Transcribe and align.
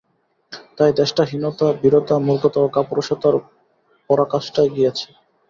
তাই 0.77 0.91
দেশটা 0.99 1.23
হীনতা, 1.29 1.67
ভীরুতা, 1.81 2.15
মূর্খতা 2.19 2.59
ও 2.61 2.67
কাপুরুষতার 2.67 3.35
পরাকাষ্ঠায় 4.09 4.71
গিয়েছে। 4.75 5.07